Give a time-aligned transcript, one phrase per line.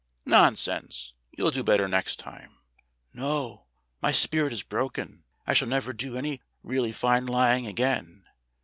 [0.25, 1.13] "Nonsense!
[1.29, 2.57] You'll do better next time."
[3.13, 3.67] "No,
[4.01, 5.25] my spirit is broken.
[5.45, 8.25] I shall never do any really fine lying again.